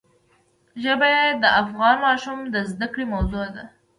[0.83, 3.63] ژبې د افغان ماشومانو د زده کړې موضوع ده.